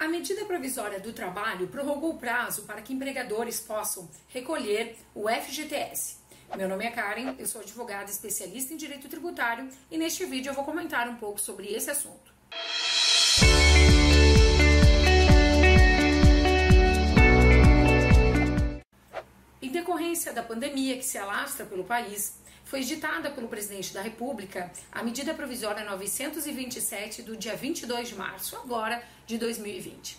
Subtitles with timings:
[0.00, 6.18] A medida provisória do trabalho prorrogou o prazo para que empregadores possam recolher o FGTS.
[6.56, 10.54] Meu nome é Karen, eu sou advogada especialista em direito tributário e neste vídeo eu
[10.54, 12.32] vou comentar um pouco sobre esse assunto.
[19.60, 22.38] Em decorrência da pandemia que se alastra pelo país,
[22.68, 28.56] foi editada pelo presidente da República a medida provisória 927 do dia 22 de março,
[28.56, 30.18] agora de 2020.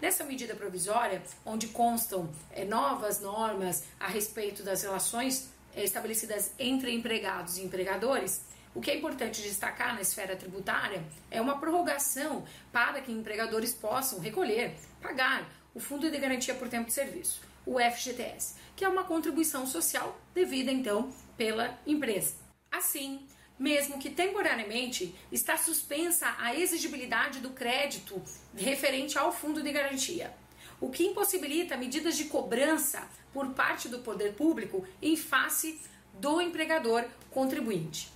[0.00, 6.94] Nessa medida provisória, onde constam é, novas normas a respeito das relações é, estabelecidas entre
[6.94, 8.42] empregados e empregadores,
[8.76, 14.20] o que é importante destacar na esfera tributária é uma prorrogação para que empregadores possam
[14.20, 19.02] recolher, pagar o Fundo de Garantia por Tempo de Serviço, o FGTS, que é uma
[19.02, 22.34] contribuição social devida então pela empresa.
[22.70, 23.26] Assim,
[23.58, 28.20] mesmo que temporariamente está suspensa a exigibilidade do crédito
[28.54, 30.34] referente ao fundo de garantia,
[30.80, 35.80] o que impossibilita medidas de cobrança por parte do poder público em face
[36.12, 38.12] do empregador contribuinte.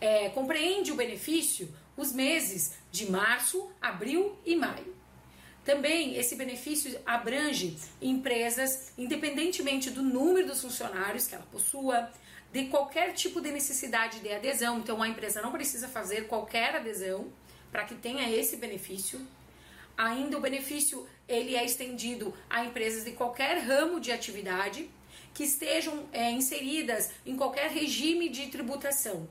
[0.00, 4.94] É, compreende o benefício os meses de março, abril e maio.
[5.64, 12.10] Também esse benefício abrange empresas, independentemente do número dos funcionários que ela possua,
[12.52, 14.78] de qualquer tipo de necessidade de adesão.
[14.78, 17.32] Então a empresa não precisa fazer qualquer adesão
[17.70, 19.20] para que tenha esse benefício.
[19.96, 24.90] Ainda o benefício ele é estendido a empresas de qualquer ramo de atividade
[25.32, 29.26] que estejam é, inseridas em qualquer regime de tributação.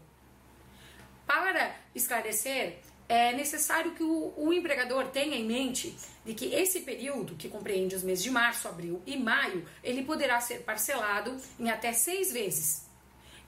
[1.28, 7.36] Para esclarecer, é necessário que o, o, empregador tenha em mente de que esse período,
[7.36, 11.94] que compreende os meses de março, abril e maio, ele poderá ser parcelado em até
[11.94, 12.90] seis vezes.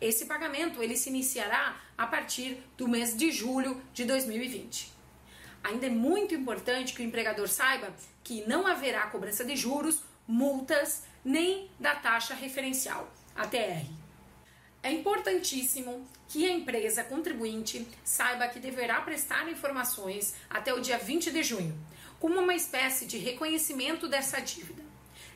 [0.01, 4.91] Esse pagamento ele se iniciará a partir do mês de julho de 2020.
[5.63, 11.03] Ainda é muito importante que o empregador saiba que não haverá cobrança de juros, multas,
[11.23, 13.85] nem da taxa referencial, ATR.
[14.81, 21.31] É importantíssimo que a empresa contribuinte saiba que deverá prestar informações até o dia 20
[21.31, 21.77] de junho,
[22.19, 24.83] como uma espécie de reconhecimento dessa dívida.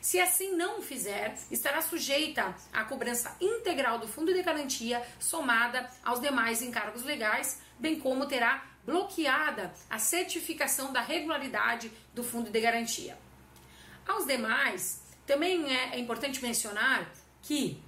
[0.00, 6.20] Se assim não fizer, estará sujeita à cobrança integral do fundo de garantia somada aos
[6.20, 13.18] demais encargos legais, bem como terá bloqueada a certificação da regularidade do fundo de garantia.
[14.06, 17.10] Aos demais, também é importante mencionar
[17.42, 17.82] que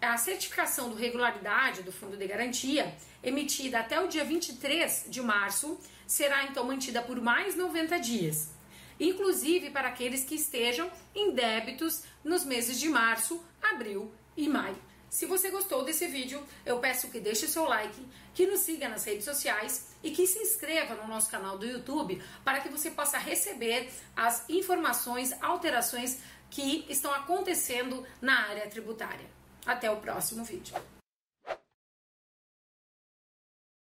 [0.00, 5.78] a certificação do regularidade do fundo de garantia, emitida até o dia 23 de março,
[6.06, 8.55] será então mantida por mais 90 dias
[8.98, 14.76] inclusive para aqueles que estejam em débitos nos meses de março, abril e maio.
[15.08, 19.04] Se você gostou desse vídeo, eu peço que deixe seu like, que nos siga nas
[19.04, 23.16] redes sociais e que se inscreva no nosso canal do YouTube para que você possa
[23.16, 26.18] receber as informações, alterações
[26.50, 29.26] que estão acontecendo na área tributária.
[29.64, 30.74] Até o próximo vídeo.